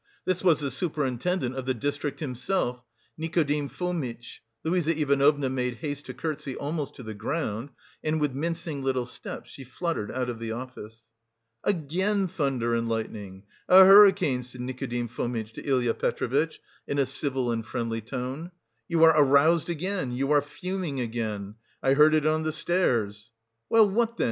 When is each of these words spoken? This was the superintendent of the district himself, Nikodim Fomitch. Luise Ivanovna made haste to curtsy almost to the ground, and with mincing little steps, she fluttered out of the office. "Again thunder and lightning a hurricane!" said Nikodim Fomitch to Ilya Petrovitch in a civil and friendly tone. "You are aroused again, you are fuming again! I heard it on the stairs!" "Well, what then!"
This 0.25 0.43
was 0.43 0.61
the 0.61 0.71
superintendent 0.71 1.53
of 1.55 1.67
the 1.67 1.75
district 1.75 2.21
himself, 2.21 2.81
Nikodim 3.19 3.69
Fomitch. 3.69 4.41
Luise 4.63 4.87
Ivanovna 4.87 5.47
made 5.47 5.75
haste 5.75 6.07
to 6.07 6.13
curtsy 6.15 6.55
almost 6.55 6.95
to 6.95 7.03
the 7.03 7.13
ground, 7.13 7.69
and 8.03 8.19
with 8.19 8.33
mincing 8.33 8.81
little 8.81 9.05
steps, 9.05 9.51
she 9.51 9.63
fluttered 9.63 10.11
out 10.11 10.27
of 10.27 10.39
the 10.39 10.53
office. 10.53 11.05
"Again 11.63 12.27
thunder 12.27 12.73
and 12.73 12.89
lightning 12.89 13.43
a 13.69 13.85
hurricane!" 13.85 14.41
said 14.41 14.61
Nikodim 14.61 15.07
Fomitch 15.07 15.53
to 15.53 15.63
Ilya 15.63 15.93
Petrovitch 15.93 16.59
in 16.87 16.97
a 16.97 17.05
civil 17.05 17.51
and 17.51 17.63
friendly 17.63 18.01
tone. 18.01 18.49
"You 18.87 19.03
are 19.03 19.13
aroused 19.15 19.69
again, 19.69 20.13
you 20.13 20.31
are 20.31 20.41
fuming 20.41 20.99
again! 20.99 21.57
I 21.83 21.93
heard 21.93 22.15
it 22.15 22.25
on 22.25 22.41
the 22.41 22.51
stairs!" 22.51 23.29
"Well, 23.69 23.87
what 23.87 24.17
then!" 24.17 24.19